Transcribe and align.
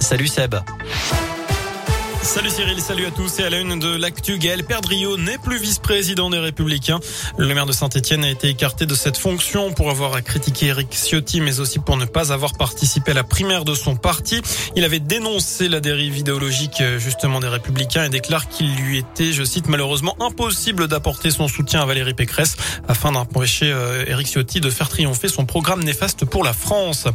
Salut 0.00 0.28
Seb. 0.28 0.54
Salut 2.28 2.50
Cyril, 2.50 2.78
salut 2.78 3.06
à 3.06 3.10
tous 3.10 3.38
et 3.38 3.44
à 3.44 3.48
la 3.48 3.58
une 3.58 3.78
de 3.78 3.96
l'actu. 3.96 4.36
Gaël 4.36 4.62
Perdriau 4.62 5.16
n'est 5.16 5.38
plus 5.38 5.58
vice-président 5.58 6.28
des 6.28 6.38
Républicains. 6.38 7.00
Le 7.38 7.54
maire 7.54 7.64
de 7.64 7.72
Saint-Etienne 7.72 8.22
a 8.22 8.28
été 8.28 8.50
écarté 8.50 8.84
de 8.84 8.94
cette 8.94 9.16
fonction 9.16 9.72
pour 9.72 9.88
avoir 9.88 10.22
critiqué 10.22 10.66
Eric 10.66 10.92
Ciotti, 10.92 11.40
mais 11.40 11.58
aussi 11.58 11.78
pour 11.78 11.96
ne 11.96 12.04
pas 12.04 12.30
avoir 12.30 12.52
participé 12.52 13.12
à 13.12 13.14
la 13.14 13.24
primaire 13.24 13.64
de 13.64 13.74
son 13.74 13.96
parti. 13.96 14.42
Il 14.76 14.84
avait 14.84 15.00
dénoncé 15.00 15.70
la 15.70 15.80
dérive 15.80 16.18
idéologique 16.18 16.82
justement 16.98 17.40
des 17.40 17.48
Républicains 17.48 18.04
et 18.04 18.10
déclare 18.10 18.50
qu'il 18.50 18.76
lui 18.76 18.98
était, 18.98 19.32
je 19.32 19.42
cite, 19.42 19.66
malheureusement 19.66 20.14
impossible 20.20 20.86
d'apporter 20.86 21.30
son 21.30 21.48
soutien 21.48 21.80
à 21.80 21.86
Valérie 21.86 22.12
Pécresse 22.12 22.56
afin 22.88 23.12
d'empêcher 23.12 23.74
Eric 24.06 24.26
euh, 24.26 24.30
Ciotti 24.30 24.60
de 24.60 24.68
faire 24.68 24.90
triompher 24.90 25.28
son 25.28 25.46
programme 25.46 25.82
néfaste 25.82 26.26
pour 26.26 26.44
la 26.44 26.52
France. 26.52 27.06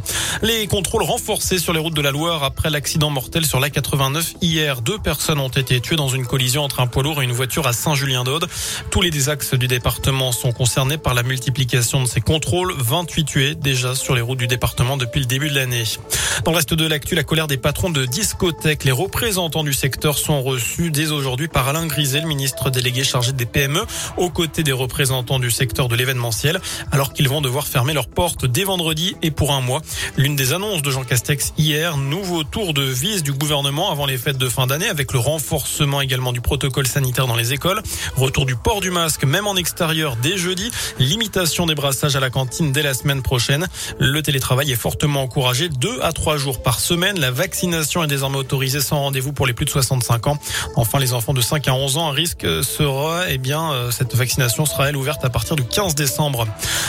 Les 0.42 0.66
contrôles 0.66 1.04
renforcés 1.04 1.60
sur 1.60 1.72
les 1.72 1.78
routes 1.78 1.94
de 1.94 2.02
la 2.02 2.10
Loire 2.10 2.42
après 2.42 2.68
l'accident 2.68 3.10
mortel 3.10 3.46
sur 3.46 3.60
la 3.60 3.70
89 3.70 4.34
hier. 4.42 4.82
Deux 4.82 4.98
personnes 5.04 5.38
ont 5.38 5.48
été 5.48 5.80
tuées 5.80 5.96
dans 5.96 6.08
une 6.08 6.26
collision 6.26 6.64
entre 6.64 6.80
un 6.80 6.86
poids 6.88 7.02
lourd 7.02 7.20
et 7.20 7.24
une 7.24 7.32
voiture 7.32 7.66
à 7.66 7.72
Saint-Julien-d'Aude. 7.72 8.48
Tous 8.90 9.02
les 9.02 9.28
axes 9.28 9.54
du 9.54 9.68
département 9.68 10.32
sont 10.32 10.50
concernés 10.50 10.96
par 10.96 11.12
la 11.14 11.22
multiplication 11.22 12.02
de 12.02 12.08
ces 12.08 12.22
contrôles. 12.22 12.74
28 12.78 13.24
tués 13.24 13.54
déjà 13.54 13.94
sur 13.94 14.14
les 14.14 14.22
routes 14.22 14.38
du 14.38 14.46
département 14.46 14.96
depuis 14.96 15.20
le 15.20 15.26
début 15.26 15.50
de 15.50 15.54
l'année. 15.54 15.84
Dans 16.44 16.50
le 16.50 16.56
reste 16.56 16.74
de 16.74 16.86
l'actu, 16.86 17.14
la 17.14 17.22
colère 17.22 17.46
des 17.46 17.58
patrons 17.58 17.90
de 17.90 18.06
discothèques. 18.06 18.84
Les 18.84 18.92
représentants 18.92 19.62
du 19.62 19.74
secteur 19.74 20.16
sont 20.16 20.42
reçus 20.42 20.90
dès 20.90 21.12
aujourd'hui 21.12 21.48
par 21.48 21.68
Alain 21.68 21.86
Griset, 21.86 22.22
le 22.22 22.26
ministre 22.26 22.70
délégué 22.70 23.04
chargé 23.04 23.32
des 23.32 23.46
PME, 23.46 23.82
aux 24.16 24.30
côtés 24.30 24.62
des 24.62 24.72
représentants 24.72 25.38
du 25.38 25.50
secteur 25.50 25.88
de 25.88 25.96
l'événementiel, 25.96 26.60
alors 26.92 27.12
qu'ils 27.12 27.28
vont 27.28 27.42
devoir 27.42 27.66
fermer 27.66 27.92
leurs 27.92 28.08
portes 28.08 28.46
dès 28.46 28.64
vendredi 28.64 29.16
et 29.20 29.30
pour 29.30 29.52
un 29.52 29.60
mois. 29.60 29.82
L'une 30.16 30.34
des 30.34 30.54
annonces 30.54 30.80
de 30.80 30.90
Jean 30.90 31.04
Castex 31.04 31.52
hier, 31.58 31.98
nouveau 31.98 32.42
tour 32.42 32.72
de 32.72 32.82
vis 32.82 33.22
du 33.22 33.34
gouvernement 33.34 33.92
avant 33.92 34.06
les 34.06 34.16
fêtes 34.16 34.38
de 34.38 34.48
fin 34.48 34.66
d'année 34.66 34.83
avec 34.88 35.12
le 35.12 35.18
renforcement 35.18 36.00
également 36.00 36.32
du 36.32 36.40
protocole 36.40 36.86
sanitaire 36.86 37.26
dans 37.26 37.36
les 37.36 37.52
écoles, 37.52 37.82
retour 38.16 38.46
du 38.46 38.56
port 38.56 38.80
du 38.80 38.90
masque 38.90 39.24
même 39.24 39.46
en 39.46 39.56
extérieur 39.56 40.16
dès 40.16 40.36
jeudi, 40.36 40.70
limitation 40.98 41.66
des 41.66 41.74
brassages 41.74 42.16
à 42.16 42.20
la 42.20 42.30
cantine 42.30 42.72
dès 42.72 42.82
la 42.82 42.94
semaine 42.94 43.22
prochaine. 43.22 43.66
Le 43.98 44.22
télétravail 44.22 44.70
est 44.72 44.76
fortement 44.76 45.22
encouragé 45.22 45.68
deux 45.68 46.00
à 46.02 46.12
trois 46.12 46.36
jours 46.36 46.62
par 46.62 46.80
semaine. 46.80 47.18
La 47.18 47.30
vaccination 47.30 48.04
est 48.04 48.06
désormais 48.06 48.38
autorisée 48.38 48.80
sans 48.80 48.98
rendez-vous 49.00 49.32
pour 49.32 49.46
les 49.46 49.52
plus 49.52 49.64
de 49.64 49.70
65 49.70 50.26
ans. 50.26 50.38
Enfin, 50.76 50.98
les 50.98 51.12
enfants 51.12 51.34
de 51.34 51.40
5 51.40 51.66
à 51.68 51.74
11 51.74 51.96
ans, 51.96 52.08
un 52.08 52.12
risque 52.12 52.46
sera, 52.62 53.30
eh 53.30 53.38
bien, 53.38 53.72
euh, 53.72 53.90
cette 53.90 54.14
vaccination 54.14 54.66
sera 54.66 54.88
elle 54.88 54.96
ouverte 54.96 55.24
à 55.24 55.30
partir 55.30 55.56
du 55.56 55.64
15 55.64 55.94
décembre. 55.94 56.46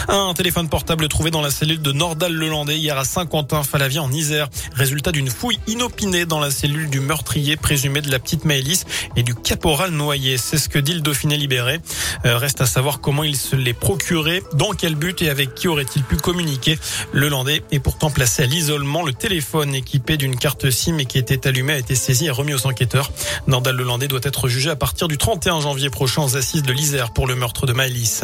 Un 0.08 0.34
téléphone 0.34 0.70
portable 0.70 1.08
trouvé 1.08 1.32
dans 1.32 1.42
la 1.42 1.52
cellule 1.52 1.82
de 1.82 1.92
Nordal-le-Landais 1.92 2.78
hier 2.78 2.98
à 2.98 3.06
Saint-Quentin-Falavie 3.06 4.00
en 4.00 4.12
Isère. 4.12 4.50
Résultat 4.74 5.12
d'une 5.12 5.30
fouille 5.30 5.60
inopinée 5.68 6.26
dans 6.26 6.40
la 6.40 6.52
cellule 6.52 6.90
du 6.90 7.00
meurtrier 7.00 7.56
présumé 7.56 7.85
de 7.90 8.12
la 8.12 8.20
petite 8.20 8.46
Maëlys 8.46 8.86
et 9.16 9.24
du 9.24 9.36
caporal 9.36 9.92
noyé. 9.92 10.38
C'est 10.38 10.58
ce 10.58 10.70
que 10.70 10.80
dit 10.80 10.94
le 10.94 11.02
Dauphiné 11.02 11.38
libéré. 11.38 11.80
Euh, 12.26 12.38
reste 12.38 12.62
à 12.62 12.66
savoir 12.66 13.00
comment 13.00 13.24
il 13.24 13.36
se 13.36 13.56
l'est 13.56 13.74
procuré, 13.74 14.44
dans 14.54 14.72
quel 14.72 14.96
but 14.96 15.22
et 15.22 15.30
avec 15.30 15.54
qui 15.54 15.68
aurait-il 15.68 16.04
pu 16.04 16.18
communiquer. 16.18 16.78
Le 17.12 17.30
Landais 17.30 17.64
est 17.72 17.80
pourtant 17.80 18.10
placé 18.10 18.44
à 18.44 18.46
l'isolement. 18.46 19.04
Le 19.04 19.14
téléphone 19.14 19.76
équipé 19.76 20.18
d'une 20.18 20.36
carte 20.36 20.70
SIM 20.70 20.98
et 20.98 21.06
qui 21.06 21.18
était 21.18 21.48
allumé 21.48 21.74
a 21.74 21.78
été 21.78 21.96
saisi 21.96 22.26
et 22.26 22.32
remis 22.32 22.54
aux 22.54 22.66
enquêteurs. 22.66 23.12
Nordal 23.48 23.76
Lelandais 23.76 24.08
doit 24.08 24.20
être 24.24 24.48
jugé 24.48 24.70
à 24.70 24.76
partir 24.76 25.08
du 25.08 25.18
31 25.18 25.62
janvier 25.62 25.90
prochain 25.90 26.24
aux 26.24 26.38
assises 26.38 26.64
de 26.64 26.74
l'Isère 26.74 27.12
pour 27.12 27.28
le 27.28 27.36
meurtre 27.36 27.66
de 27.66 27.74
Maëlys. 27.74 28.22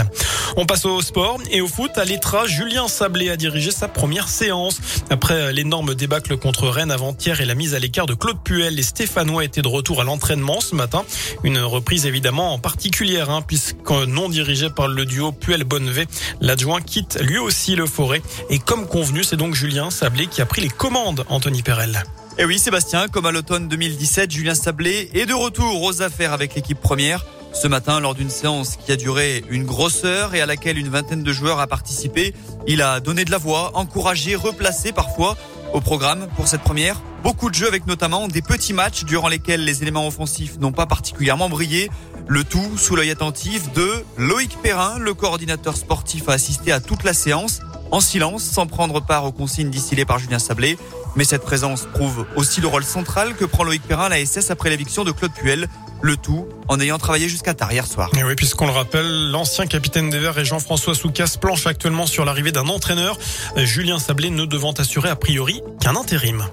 On 0.58 0.66
passe 0.66 0.86
au 0.86 1.02
sport 1.02 1.40
et 1.52 1.62
au 1.62 1.68
foot. 1.68 1.92
À 1.98 2.06
l'Etra, 2.06 2.48
Julien 2.48 2.88
Sablé 2.88 3.30
a 3.30 3.38
dirigé 3.38 3.72
sa 3.72 3.88
première 3.88 4.30
séance. 4.30 4.80
Après 5.10 5.52
l'énorme 5.54 5.94
débâcle 5.94 6.38
contre 6.38 6.68
Rennes 6.68 6.92
avant-hier 6.92 7.42
et 7.42 7.46
la 7.46 7.56
mise 7.56 7.76
à 7.76 7.80
l'écart 7.80 8.06
de 8.06 8.14
Claude 8.14 8.42
Puel, 8.44 8.76
les 8.76 8.84
Stéphanois 8.84 9.44
étaient 9.44 9.51
de 9.60 9.68
retour 9.68 10.00
à 10.00 10.06
l'entraînement 10.06 10.62
ce 10.62 10.74
matin. 10.74 11.04
Une 11.44 11.60
reprise 11.60 12.06
évidemment 12.06 12.54
en 12.54 12.60
particulière, 12.60 13.30
hein, 13.30 13.42
puisque 13.46 13.90
non 14.08 14.30
dirigé 14.30 14.70
par 14.70 14.88
le 14.88 15.06
duo 15.06 15.34
Puel-Bonnevet, 15.34 16.08
l'adjoint 16.40 16.80
quitte 16.80 17.20
lui 17.22 17.38
aussi 17.38 17.76
le 17.76 17.86
forêt. 17.86 18.22
Et 18.50 18.60
comme 18.60 18.88
convenu, 18.88 19.26
c'est 19.26 19.36
donc 19.36 19.54
Julien 19.54 19.92
Sablé 19.92 20.28
qui 20.28 20.42
a 20.42 20.46
pris 20.46 20.62
les 20.62 20.70
commandes, 20.70 21.26
Anthony 21.28 21.62
Perel. 21.62 22.04
Et 22.38 22.46
oui, 22.46 22.58
Sébastien, 22.58 23.10
comme 23.10 23.26
à 23.26 23.32
l'automne 23.32 23.68
2017, 23.68 24.32
Julien 24.32 24.56
Sablé 24.56 25.10
est 25.14 25.26
de 25.26 25.34
retour 25.34 25.84
aux 25.84 26.02
affaires 26.02 26.32
avec 26.32 26.56
l'équipe 26.56 26.80
première. 26.80 27.26
Ce 27.54 27.68
matin, 27.68 28.00
lors 28.00 28.16
d'une 28.16 28.30
séance 28.30 28.78
qui 28.78 28.94
a 28.94 28.96
duré 28.96 29.44
une 29.50 29.66
grosse 29.66 30.06
heure 30.06 30.34
et 30.34 30.42
à 30.42 30.46
laquelle 30.46 30.78
une 30.78 30.88
vingtaine 30.88 31.22
de 31.22 31.34
joueurs 31.34 31.60
a 31.60 31.68
participé, 31.68 32.34
il 32.68 32.82
a 32.82 33.02
donné 33.02 33.26
de 33.26 33.32
la 33.32 33.38
voix, 33.38 33.72
encouragé, 33.74 34.36
replacé 34.36 34.94
parfois 34.94 35.36
au 35.74 35.82
programme 35.82 36.28
pour 36.36 36.48
cette 36.48 36.62
première. 36.62 37.02
Beaucoup 37.24 37.50
de 37.50 37.56
jeux 37.56 37.68
avec 37.68 37.86
notamment 37.88 38.28
des 38.28 38.42
petits 38.42 38.74
matchs 38.74 39.04
durant 39.04 39.28
lesquels 39.28 39.64
les 39.64 39.82
éléments 39.84 40.08
offensifs 40.08 40.60
n'ont 40.60 40.72
pas 40.72 40.86
particulièrement 40.86 41.50
brillé. 41.50 41.90
Le 42.28 42.44
tout 42.44 42.78
sous 42.78 42.96
l'œil 42.96 43.12
attentif 43.12 43.72
de 43.74 44.04
Loïc 44.18 44.58
Perrin, 44.62 44.98
le 45.00 45.14
coordinateur 45.14 45.76
sportif 45.78 46.30
a 46.30 46.34
assisté 46.34 46.72
à 46.72 46.80
toute 46.80 47.04
la 47.04 47.14
séance 47.14 47.62
en 47.92 48.00
silence, 48.00 48.44
sans 48.44 48.68
prendre 48.68 49.02
part 49.02 49.26
aux 49.26 49.32
consignes 49.32 49.70
distillées 49.70 50.06
par 50.06 50.18
Julien 50.18 50.40
Sablé. 50.40 50.78
Mais 51.16 51.26
cette 51.26 51.44
présence 51.44 51.88
prouve 51.94 52.26
aussi 52.38 52.62
le 52.62 52.68
rôle 52.68 52.86
central 52.86 53.36
que 53.36 53.44
prend 53.44 53.64
Loïc 53.64 53.82
Perrin 53.84 54.06
à 54.06 54.10
la 54.10 54.26
SS 54.26 54.50
après 54.50 54.70
l'éviction 54.70 55.04
de 55.04 55.12
Claude 55.12 55.34
Puel. 55.34 55.68
Le 56.02 56.18
tout 56.18 56.48
en 56.68 56.80
ayant 56.80 56.98
travaillé 56.98 57.30
jusqu'à 57.30 57.54
tard 57.54 57.72
hier 57.72 57.86
soir. 57.86 58.10
Et 58.18 58.24
oui, 58.24 58.36
puisqu'on 58.36 58.66
le 58.66 58.72
rappelle, 58.72 59.30
l'ancien 59.32 59.68
capitaine 59.68 60.10
des 60.10 60.20
Verts 60.20 60.38
et 60.40 60.46
Jean-François 60.46 60.96
Soucas 60.96 61.38
planche 61.40 61.68
actuellement 61.68 62.08
sur 62.08 62.26
l'arrivée 62.26 62.52
d'un 62.52 62.68
entraîneur, 62.68 63.18
Julien 63.58 64.00
Sablé 64.00 64.30
ne 64.30 64.46
devant 64.46 64.72
assurer 64.74 65.10
a 65.10 65.16
priori 65.16 65.62
qu'un 65.80 65.96
intérim. 65.96 66.44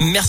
Merci. 0.00 0.28